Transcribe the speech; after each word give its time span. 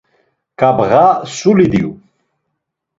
Ǩabğa 0.59 1.03
suli 1.35 1.67
diyu. 1.71 1.91